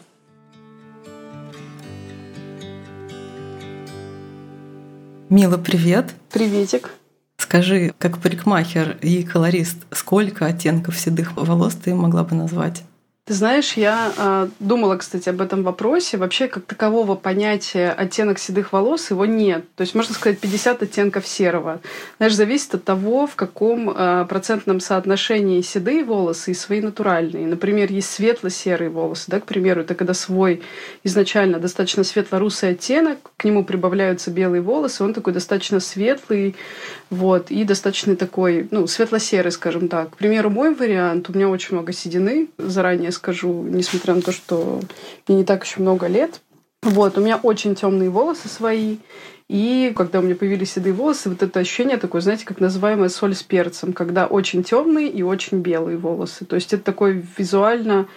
[5.29, 6.15] Мила, привет!
[6.31, 6.95] Приветик!
[7.49, 12.83] Скажи, как парикмахер и колорист, сколько оттенков седых волос ты могла бы назвать?
[13.29, 16.17] Ты знаешь, я э, думала, кстати, об этом вопросе.
[16.17, 19.67] Вообще, как такового понятия оттенок седых волос его нет.
[19.77, 21.83] То есть, можно сказать, 50 оттенков серого.
[22.17, 27.47] Знаешь, зависит от того, в каком э, процентном соотношении седые волосы и свои натуральные.
[27.47, 30.63] Например, есть светло-серые волосы, да, к примеру, это когда свой
[31.05, 36.57] изначально достаточно светло-русый оттенок, к нему прибавляются белые волосы, он такой достаточно светлый,
[37.11, 40.13] вот, и достаточно такой, ну, светло-серый, скажем так.
[40.13, 44.81] К примеру, мой вариант, у меня очень много седины, заранее скажу, несмотря на то, что
[45.27, 46.41] мне не так еще много лет.
[46.83, 48.99] Вот, у меня очень темные волосы свои.
[49.49, 53.35] И когда у меня появились седые волосы, вот это ощущение такое, знаете, как называемая соль
[53.35, 56.45] с перцем, когда очень темные и очень белые волосы.
[56.45, 58.09] То есть это такой визуально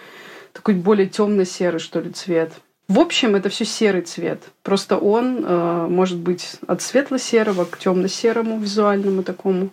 [0.52, 2.52] такой более темно-серый, что ли, цвет.
[2.88, 4.42] В общем, это все серый цвет.
[4.62, 9.70] Просто он э, может быть от светло-серого к темно-серому визуальному такому.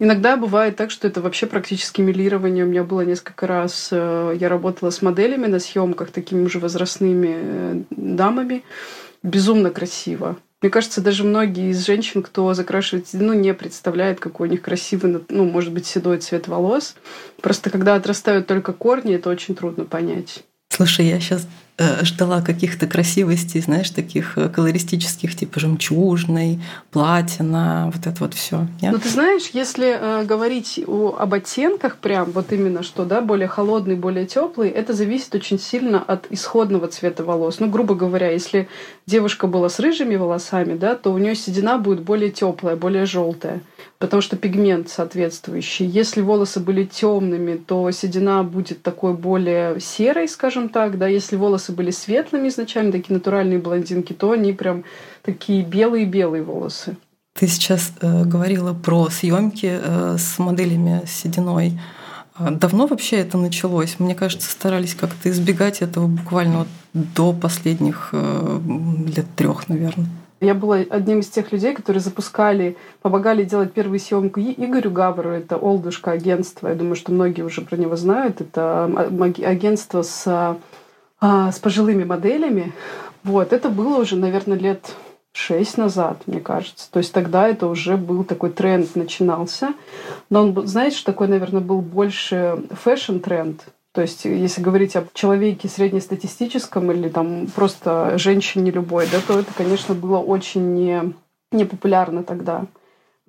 [0.00, 2.64] Иногда бывает так, что это вообще практически милирование.
[2.64, 7.30] У меня было несколько раз, э, я работала с моделями на съемках, такими уже возрастными
[7.32, 8.62] э, дамами.
[9.24, 10.36] Безумно красиво.
[10.62, 15.20] Мне кажется, даже многие из женщин, кто закрашивает седину, не представляет, какой у них красивый,
[15.28, 16.94] ну, может быть, седой цвет волос.
[17.40, 20.44] Просто когда отрастают только корни, это очень трудно понять.
[20.68, 21.46] Слушай, я сейчас
[22.02, 26.60] ждала каких-то красивостей, знаешь, таких э, колористических, типа жемчужный,
[26.90, 28.66] платина, вот это вот все.
[28.82, 33.46] Ну, ты знаешь, если э, говорить о, об оттенках, прям вот именно что, да, более
[33.46, 37.60] холодный, более теплый, это зависит очень сильно от исходного цвета волос.
[37.60, 38.68] Ну, грубо говоря, если
[39.06, 43.60] девушка была с рыжими волосами, да, то у нее седина будет более теплая, более желтая
[43.98, 45.86] потому что пигмент соответствующий.
[45.86, 51.08] Если волосы были темными, то седина будет такой более серой, скажем так, да.
[51.08, 54.84] Если волосы были светлыми изначально, такие натуральные блондинки, то они прям
[55.22, 56.96] такие белые-белые волосы.
[57.34, 61.78] Ты сейчас э, говорила про съемки э, с моделями с сединой.
[62.34, 63.96] А давно вообще это началось?
[63.98, 68.60] Мне кажется, старались как-то избегать этого буквально вот до последних э,
[69.14, 70.08] лет трех, наверное.
[70.40, 75.30] Я была одним из тех людей, которые запускали, помогали делать первую съемку Игорю Гавару.
[75.30, 76.68] Это Oldushka агентство.
[76.68, 78.40] Я думаю, что многие уже про него знают.
[78.40, 78.84] Это
[79.44, 80.56] агентство с,
[81.20, 82.72] а, с пожилыми моделями.
[83.24, 83.52] Вот.
[83.52, 84.94] Это было уже, наверное, лет
[85.32, 86.90] шесть назад, мне кажется.
[86.90, 89.74] То есть тогда это уже был такой тренд начинался.
[90.30, 93.62] Но он, знаете, такой, наверное, был больше фэшн-тренд.
[93.92, 99.52] То есть, если говорить о человеке среднестатистическом или там просто женщине любой, да, то это,
[99.54, 101.14] конечно, было очень не,
[101.50, 102.66] непопулярно тогда.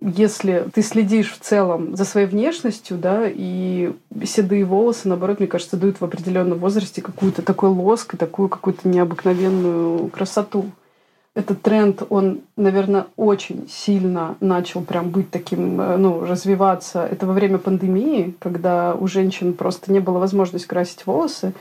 [0.02, 5.78] Если ты следишь в целом за своей внешностью, да, и седые волосы, наоборот, мне кажется,
[5.78, 10.66] дают в определенном возрасте какую-то такой лоск и такую какую-то необыкновенную красоту
[11.36, 17.06] этот тренд, он, наверное, очень сильно начал прям быть таким, э, ну, развиваться.
[17.06, 21.54] Это во время пандемии, когда у женщин просто не было возможности красить волосы.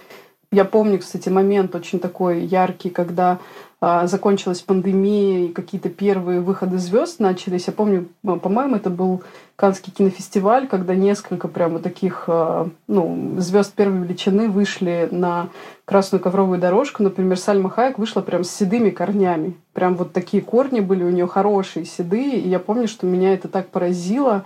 [0.51, 3.39] Я помню, кстати, момент очень такой яркий, когда
[3.81, 7.69] закончилась пандемия и какие-то первые выходы звезд начались.
[7.69, 9.23] Я помню, по-моему, это был
[9.59, 15.49] Канский кинофестиваль, когда несколько прямо таких а, ну, звезд первой величины вышли на
[15.85, 17.03] красную ковровую дорожку.
[17.03, 19.57] Например, Сальма Хайек вышла прям с седыми корнями.
[19.73, 22.39] Прям вот такие корни были у нее хорошие, седые.
[22.39, 24.45] И я помню, что меня это так поразило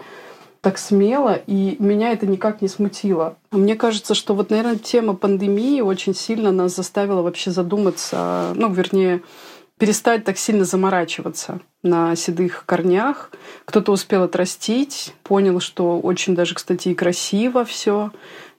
[0.63, 3.37] так смело, и меня это никак не смутило.
[3.51, 9.23] Мне кажется, что вот, наверное, тема пандемии очень сильно нас заставила вообще задуматься, ну, вернее,
[9.77, 13.33] перестать так сильно заморачиваться на седых корнях.
[13.65, 18.13] Кто-то успел отрастить, понял, что очень даже, кстати, и красиво все.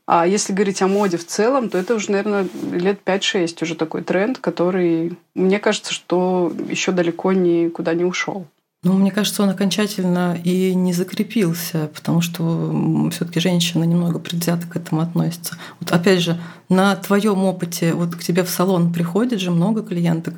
[0.06, 4.04] А если говорить о моде в целом, то это уже, наверное, лет 5-6 уже такой
[4.04, 8.46] тренд, который, мне кажется, что еще далеко никуда не ушел.
[8.84, 14.76] Ну, мне кажется, он окончательно и не закрепился, потому что все-таки женщина немного предвзято к
[14.76, 15.56] этому относится.
[15.80, 20.34] Вот опять же, на твоем опыте, вот к тебе в салон приходит же много клиенток.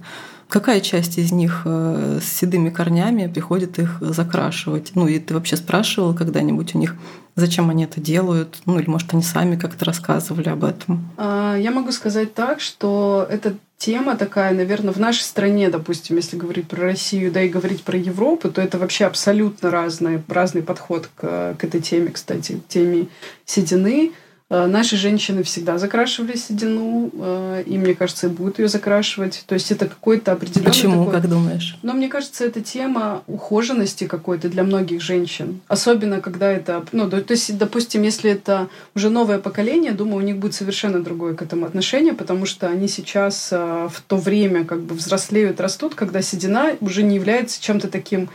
[0.56, 4.94] Какая часть из них э, с седыми корнями приходит их закрашивать?
[4.96, 6.96] Ну и ты вообще спрашивала когда-нибудь у них,
[7.36, 8.60] зачем они это делают?
[8.66, 11.10] Ну или может они сами как-то рассказывали об этом?
[11.18, 16.38] А, я могу сказать так, что это тема такая, наверное, в нашей стране, допустим, если
[16.38, 21.10] говорить про Россию, да и говорить про Европу, то это вообще абсолютно разный, разный подход
[21.18, 23.08] к, к этой теме, кстати, теме
[23.46, 24.14] седины.
[24.56, 29.44] Э, наши женщины всегда закрашивали седину, э, и, мне кажется, и будут ее закрашивать.
[29.48, 30.72] То есть это какой-то определенный...
[30.72, 31.22] Почему, такой...
[31.22, 31.78] как думаешь?
[31.84, 35.60] Но мне кажется, это тема ухоженности какой-то для многих женщин.
[35.68, 36.86] Особенно, когда это...
[36.94, 41.34] Ну, то есть, допустим, если это уже новое поколение, думаю, у них будет совершенно другое
[41.34, 45.96] к этому отношение, потому что они сейчас э, в то время как бы взрослеют, растут,
[45.96, 48.30] когда седина уже не является чем-то таким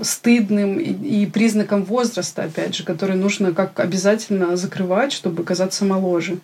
[0.00, 6.38] стыдным и, и признаком возраста, опять же, который нужно как обязательно закрывать, чтобы казаться моложе.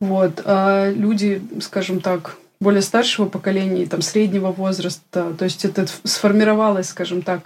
[0.00, 0.42] Вот.
[0.44, 7.22] А люди, скажем так, более старшего поколения, там, среднего возраста, то есть это сформировалось, скажем
[7.22, 7.42] так,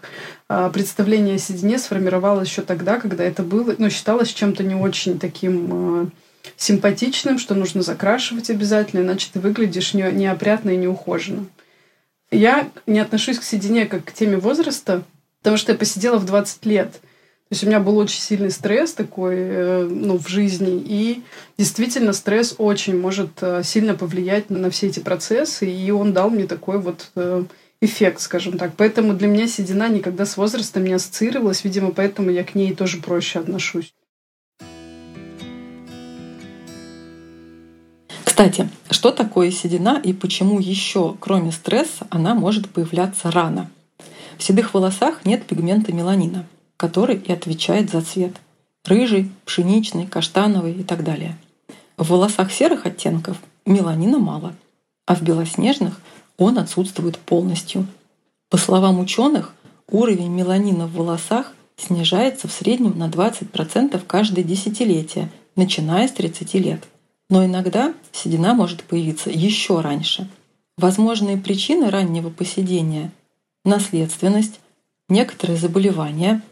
[0.48, 5.20] а, представление о седине сформировалось еще тогда, когда это было, ну, считалось чем-то не очень
[5.20, 6.08] таким а,
[6.56, 11.46] симпатичным, что нужно закрашивать обязательно, иначе ты выглядишь неопрятно и неухоженно.
[12.32, 15.04] Я не отношусь к седине как к теме возраста,
[15.44, 16.92] потому что я посидела в 20 лет.
[16.92, 21.22] То есть у меня был очень сильный стресс такой э, ну, в жизни, и
[21.58, 26.46] действительно стресс очень может э, сильно повлиять на все эти процессы, и он дал мне
[26.46, 27.44] такой вот э,
[27.82, 28.72] эффект, скажем так.
[28.78, 32.96] Поэтому для меня седина никогда с возрастом не ассоциировалась, видимо, поэтому я к ней тоже
[33.02, 33.92] проще отношусь.
[38.24, 43.70] Кстати, что такое седина и почему еще, кроме стресса, она может появляться рано?
[44.38, 48.34] В седых волосах нет пигмента меланина, который и отвечает за цвет.
[48.84, 51.38] Рыжий, пшеничный, каштановый и так далее.
[51.96, 54.54] В волосах серых оттенков меланина мало,
[55.06, 56.00] а в белоснежных
[56.36, 57.86] он отсутствует полностью.
[58.50, 59.54] По словам ученых,
[59.88, 66.84] уровень меланина в волосах снижается в среднем на 20% каждое десятилетие, начиная с 30 лет.
[67.30, 70.28] Но иногда седина может появиться еще раньше.
[70.76, 73.12] Возможные причины раннего поседения—
[73.64, 74.60] наследственность,
[75.08, 76.42] некоторые заболевания,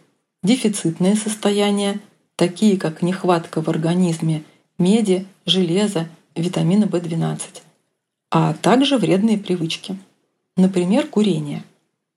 [0.42, 2.00] дефицитные состояния,
[2.36, 4.44] такие как нехватка в организме
[4.78, 7.40] меди, железа, витамина В12,
[8.30, 9.96] а также вредные привычки.
[10.56, 11.64] Например, курение.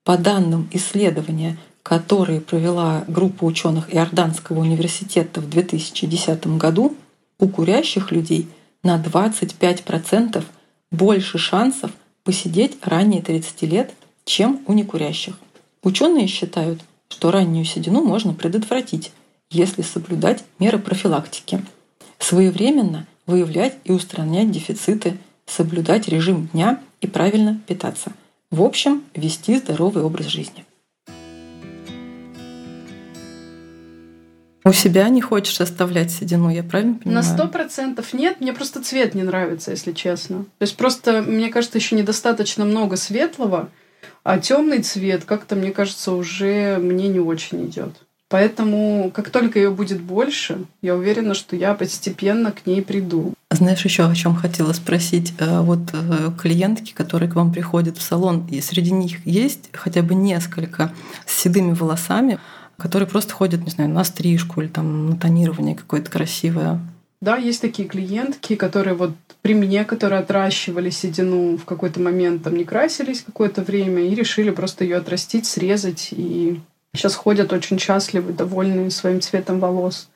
[0.03, 6.95] По данным исследования, которые провела группа ученых Иорданского университета в 2010 году,
[7.39, 8.47] у курящих людей
[8.84, 10.43] на 25%
[10.91, 11.91] больше шансов
[12.23, 13.93] посидеть ранее 30 лет,
[14.26, 15.40] чем у некурящих.
[15.84, 19.12] Ученые считают, что раннюю седину можно предотвратить,
[19.50, 21.64] если соблюдать меры профилактики,
[22.20, 28.12] своевременно выявлять и устранять дефициты, соблюдать режим дня и правильно питаться.
[28.52, 30.66] В общем, вести здоровый образ жизни.
[34.68, 37.24] У себя не хочешь оставлять седину, я правильно понимаю?
[37.24, 40.46] На сто процентов нет, мне просто цвет не нравится, если честно.
[40.58, 43.70] То есть просто, мне кажется, еще недостаточно много светлого,
[44.26, 47.92] а темный цвет как-то, мне кажется, уже мне не очень идет.
[48.28, 53.36] Поэтому, как только ее будет больше, я уверена, что я постепенно к ней приду.
[53.52, 55.34] Знаешь, еще о чем хотела спросить.
[55.40, 60.02] Э, вот э, клиентки, которые к вам приходят в салон, и среди них есть хотя
[60.02, 60.92] бы несколько
[61.26, 62.40] с седыми волосами
[62.78, 66.82] которые просто ходят, не знаю, на стрижку или там на тонирование какое-то красивое.
[67.21, 72.56] Да, есть такие клиентки, которые вот при мне, которые отращивали седину в какой-то момент, там
[72.56, 76.10] не красились какое-то время и решили просто ее отрастить, срезать.
[76.12, 76.60] И
[76.93, 80.10] сейчас ходят очень счастливы, довольны своим цветом волос.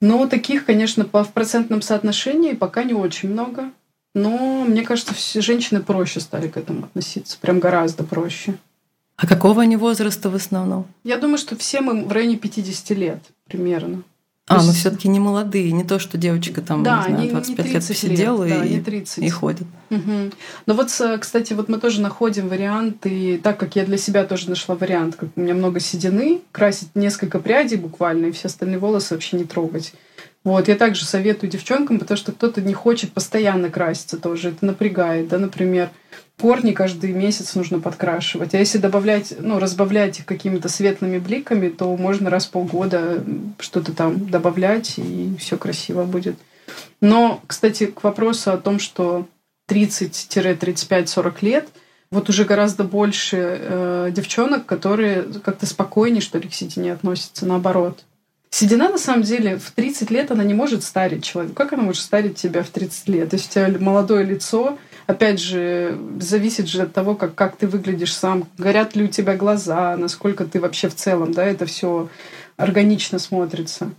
[0.00, 3.70] Но таких, конечно, по, в процентном соотношении пока не очень много.
[4.14, 7.38] Но мне кажется, все женщины проще стали к этому относиться.
[7.40, 8.54] Прям гораздо проще.
[9.16, 10.86] А какого они возраста в основном?
[11.04, 14.02] Я думаю, что все мы в районе 50 лет примерно.
[14.48, 14.66] А, есть...
[14.66, 17.86] но все-таки не молодые, не то, что девочка там, да, не знаю, 25 не лет
[17.86, 19.24] посидела лет, да, и, не 30.
[19.24, 19.66] и ходит.
[19.90, 20.30] Угу.
[20.66, 20.88] Но вот,
[21.20, 25.28] кстати, вот мы тоже находим варианты, так как я для себя тоже нашла вариант, как
[25.36, 29.94] у меня много седины, красить несколько прядей буквально, и все остальные волосы вообще не трогать.
[30.44, 35.28] Вот, я также советую девчонкам, потому что кто-то не хочет постоянно краситься тоже, это напрягает,
[35.28, 35.90] да, например,
[36.42, 38.52] корни каждый месяц нужно подкрашивать.
[38.52, 43.22] А если добавлять, ну, разбавлять их какими-то светлыми бликами, то можно раз в полгода
[43.60, 46.34] что-то там добавлять, и все красиво будет.
[47.00, 49.28] Но, кстати, к вопросу о том, что
[49.70, 51.68] 30-35-40 лет,
[52.10, 58.02] вот уже гораздо больше э, девчонок, которые как-то спокойнее, что ли, к седине относятся, наоборот.
[58.50, 61.54] Седина, на самом деле, в 30 лет она не может старить человека.
[61.54, 63.30] Как она может старить тебя в 30 лет?
[63.30, 64.76] То есть у тебя молодое лицо,
[65.06, 69.36] опять же, зависит же от того, как, как ты выглядишь сам, горят ли у тебя
[69.36, 72.08] глаза, насколько ты вообще в целом, да, это все
[72.56, 73.90] органично смотрится.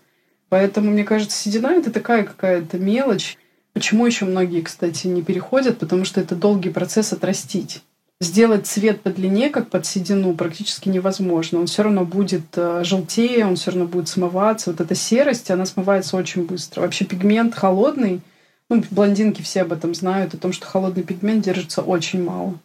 [0.49, 3.37] Поэтому, мне кажется, седина— это такая какая-то мелочь.
[3.73, 5.79] Почему еще многие, кстати, не переходят?
[5.79, 7.81] Потому что это долгий процесс отрастить.
[8.21, 11.59] Сделать цвет по длине, как под седину, практически невозможно.
[11.59, 14.69] Он все равно будет э, желтее, он все равно будет смываться.
[14.69, 16.81] Вот эта серость, она смывается очень быстро.
[16.81, 18.21] Вообще пигмент холодный—
[18.69, 22.59] ну, блондинки все об этом знают, о том, что холодный пигмент держится очень мало.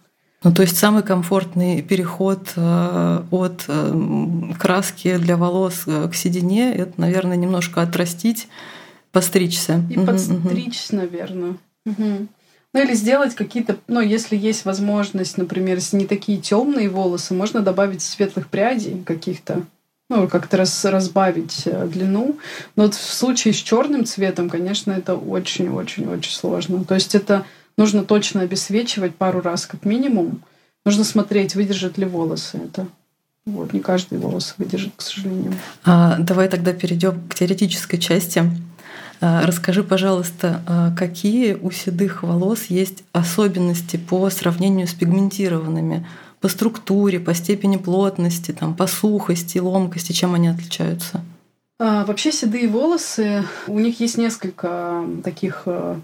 [0.45, 6.73] Ну, то есть самый комфортный переход э, от э, краски для волос э, к седине,
[6.75, 8.47] это, наверное, немножко отрастить,
[9.11, 9.83] постричься.
[9.91, 10.97] И угу, подстричь, угу.
[10.97, 11.57] наверное.
[11.87, 12.29] Угу.
[12.75, 17.61] Ну или сделать какие-то, ну если есть возможность, например, если не такие темные волосы, можно
[17.61, 19.63] добавить светлых прядей каких-то
[20.11, 22.39] ну, как-то раз, разбавить э, длину.
[22.77, 26.85] Но вот в случае с черным цветом, конечно, это очень-очень-очень сложно.
[26.85, 27.45] То есть это
[27.77, 30.43] нужно точно обесвечивать пару раз как минимум.
[30.85, 32.87] Нужно смотреть, выдержат ли волосы это.
[33.45, 35.55] Вот, не каждый волос выдержит, к сожалению.
[35.85, 38.45] А, давай тогда перейдем к теоретической части.
[39.21, 46.07] А, расскажи, пожалуйста, а, какие у седых волос есть особенности по сравнению с пигментированными?
[46.41, 51.23] По структуре, по степени плотности, там, по сухости, ломкости, чем они отличаются?
[51.81, 55.95] А, вообще седые волосы, у них есть несколько таких э,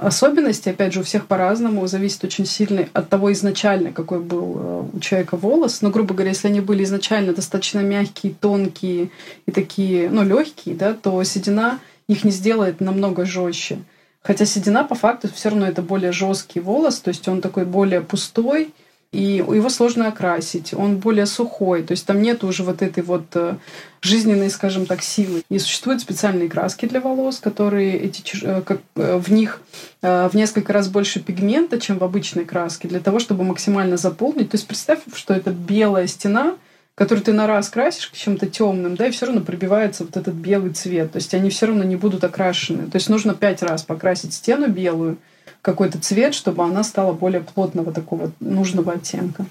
[0.00, 0.70] особенностей.
[0.70, 1.86] Опять же, у всех по-разному.
[1.86, 5.82] Зависит очень сильно от того изначально, какой был э, у человека волос.
[5.82, 9.10] Но, грубо говоря, если они были изначально достаточно мягкие, тонкие
[9.46, 11.78] и такие, ну, легкие, да, то седина
[12.08, 13.78] их не сделает намного жестче.
[14.22, 18.00] Хотя седина по факту все равно это более жесткий волос, то есть он такой более
[18.00, 18.74] пустой,
[19.12, 23.24] и его сложно окрасить, он более сухой, то есть там нет уже вот этой вот
[23.34, 23.56] э,
[24.00, 25.42] жизненной, скажем так, силы.
[25.48, 29.60] И существуют специальные краски для волос, которые эти, э, как, э, в них
[30.02, 34.48] в несколько раз больше пигмента, чем в обычной краске, для того, чтобы максимально заполнить.
[34.50, 36.54] То есть представь, что это белая стена,
[36.94, 40.72] которую ты на раз красишь чем-то темным, да, и все равно пробивается вот этот белый
[40.72, 41.12] цвет.
[41.12, 42.90] То есть они все равно не будут окрашены.
[42.90, 45.18] То есть нужно пять раз покрасить стену белую,
[45.62, 49.46] какой-то цвет, чтобы она стала более плотного такого нужного оттенка.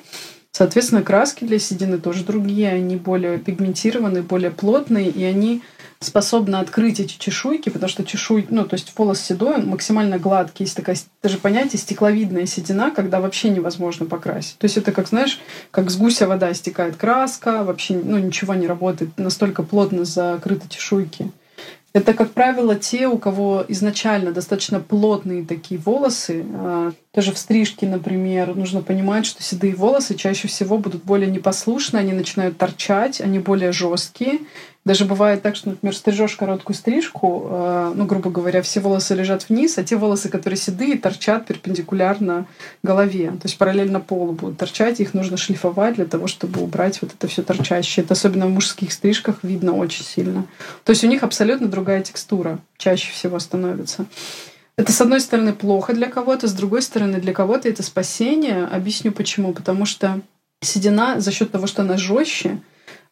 [0.52, 5.62] Соответственно, краски для седины тоже другие, они более пигментированные, более плотные, и они
[6.00, 10.64] способны открыть эти чешуйки, потому что чешуй, ну, то есть волос седой, он максимально гладкий.
[10.64, 14.58] Есть такая, даже понятие стекловидная седина, когда вообще невозможно покрасить.
[14.58, 15.40] То есть это как, знаешь,
[15.72, 21.32] как с гуся вода стекает краска, вообще, ну, ничего не работает, настолько плотно закрыты чешуйки.
[21.92, 26.46] Это, как правило, те, у кого изначально достаточно плотные такие волосы.
[27.12, 32.14] Тоже в стрижке, например, нужно понимать, что седые волосы чаще всего будут более непослушны, они
[32.14, 34.42] начинают торчать, они более жесткие.
[34.86, 39.50] Даже бывает так, что, например, стрижешь короткую стрижку, э, ну, грубо говоря, все волосы лежат
[39.50, 42.46] вниз, а те волосы, которые седые, торчат перпендикулярно
[42.84, 43.32] голове.
[43.32, 47.28] То есть параллельно полу будут торчать, их нужно шлифовать для того, чтобы убрать вот это
[47.28, 48.04] все торчащее.
[48.04, 50.46] Это особенно в мужских стрижках видно очень сильно.
[50.84, 54.06] То есть у них абсолютно другая текстура чаще всего становится.
[54.80, 58.66] Это, с одной стороны, плохо для кого-то, с другой стороны, для кого-то это спасение.
[58.66, 59.54] Объясню почему.
[59.54, 60.22] Потому что
[60.62, 62.60] седина за счет того, что она жестче,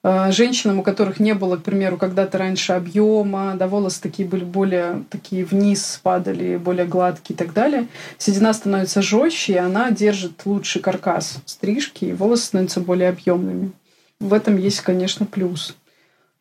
[0.04, 4.44] Э, женщинам, у которых не было, к примеру, когда-то раньше объема, да, волосы такие были
[4.44, 7.88] более такие вниз падали, более гладкие и так далее,
[8.18, 13.72] седина становится жестче, и она держит лучший каркас стрижки, и волосы становятся более объемными.
[14.20, 15.76] В этом есть, конечно, плюс.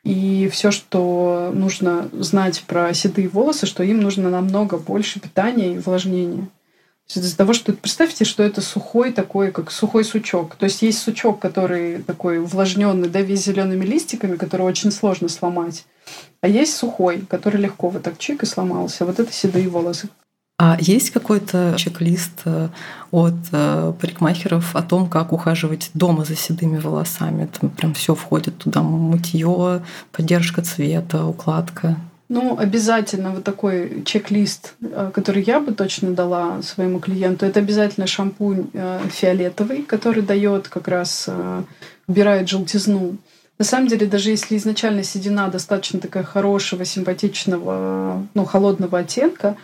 [0.06, 5.78] И все, что нужно знать про седые волосы, что им нужно намного больше питания и
[5.78, 6.46] увлажнения.
[7.12, 10.54] Из-за того, что представьте, что это сухой такой, как сухой сучок.
[10.54, 15.84] То есть есть сучок, который такой увлажненный, да, весь зелеными листиками, который очень сложно сломать.
[16.40, 19.06] А есть сухой, который легко вот так чик и сломался.
[19.06, 20.08] Вот это седые волосы.
[20.58, 22.68] А есть какой-то чек-лист э,
[23.10, 27.46] от э, парикмахеров о том, как ухаживать дома за седыми волосами?
[27.60, 29.82] Там прям все входит туда: мытье,
[30.12, 31.96] поддержка цвета, укладка.
[32.30, 38.06] Ну, обязательно вот такой чек-лист, э, который я бы точно дала своему клиенту, это обязательно
[38.06, 38.68] шампунь
[39.10, 41.28] фиолетовый, который дает как раз,
[42.08, 43.18] убирает желтизну.
[43.58, 49.56] На самом деле, даже если изначально седина достаточно такая хорошего, симпатичного, ну, холодного оттенка,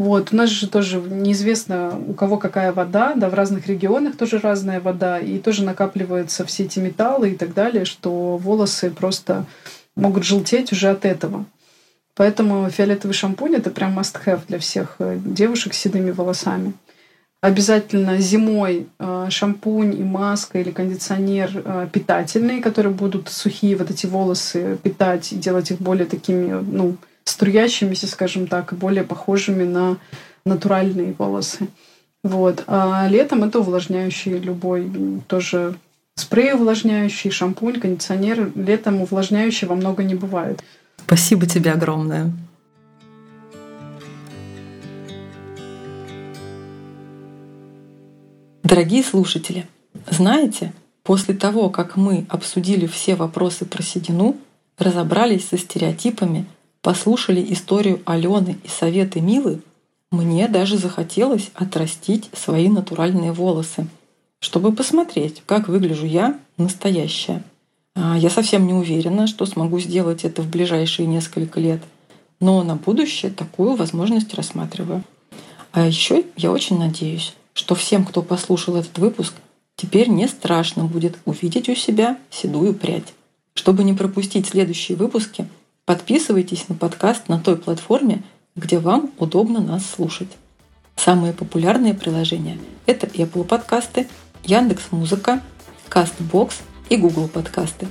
[0.00, 0.32] вот.
[0.32, 4.80] У нас же тоже неизвестно, у кого какая вода, да, в разных регионах тоже разная
[4.80, 9.44] вода, и тоже накапливаются все эти металлы и так далее, что волосы просто
[9.96, 11.44] могут желтеть уже от этого.
[12.14, 16.72] Поэтому фиолетовый шампунь это прям must-have для всех э, девушек с седыми волосами.
[17.42, 24.06] Обязательно зимой э, шампунь и маска или кондиционер э, питательные, которые будут сухие вот эти
[24.06, 26.96] волосы питать и делать их более такими, ну,
[27.30, 29.96] струящимися, скажем так, и более похожими на
[30.44, 31.68] натуральные волосы.
[32.22, 32.64] Вот.
[32.66, 34.90] А летом это увлажняющий любой
[35.26, 35.74] тоже
[36.14, 38.52] спрей увлажняющий, шампунь, кондиционер.
[38.54, 40.62] Летом увлажняющий во много не бывает.
[41.06, 42.30] Спасибо тебе огромное.
[48.62, 49.66] Дорогие слушатели,
[50.08, 50.72] знаете,
[51.02, 54.36] после того, как мы обсудили все вопросы про седину,
[54.78, 56.46] разобрались со стереотипами,
[56.82, 59.60] послушали историю Алены и советы Милы,
[60.10, 63.86] мне даже захотелось отрастить свои натуральные волосы,
[64.40, 67.44] чтобы посмотреть, как выгляжу я настоящая.
[67.94, 71.82] А, я совсем не уверена, что смогу сделать это в ближайшие несколько лет,
[72.40, 75.04] но на будущее такую возможность рассматриваю.
[75.72, 79.34] А еще я очень надеюсь, что всем, кто послушал этот выпуск,
[79.76, 83.14] теперь не страшно будет увидеть у себя седую прядь.
[83.54, 85.46] Чтобы не пропустить следующие выпуски,
[85.90, 88.22] подписывайтесь на подкаст на той платформе,
[88.54, 90.28] где вам удобно нас слушать.
[90.94, 94.06] Самые популярные приложения— это Apple подкасты,
[94.44, 95.42] Яндекс.Музыка,
[95.90, 96.52] Castbox
[96.90, 97.88] и Google подкасты.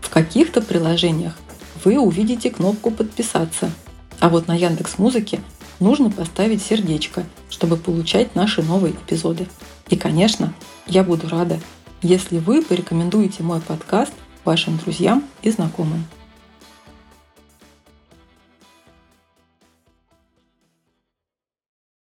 [0.00, 1.36] В каких-то приложениях
[1.84, 3.72] вы увидите кнопку «Подписаться»,
[4.20, 5.40] а вот на Яндекс Музыке
[5.80, 9.48] нужно поставить сердечко, чтобы получать наши новые эпизоды.
[9.88, 10.54] И, конечно,
[10.86, 11.58] я буду рада,
[12.02, 14.12] если вы порекомендуете мой подкаст
[14.44, 16.06] вашим друзьям и знакомым.